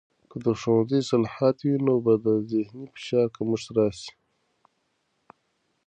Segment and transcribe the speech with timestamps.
[0.29, 4.13] که د ښوونځي اصلاحات وي، نو به د ذهني فشار کمښت راسي.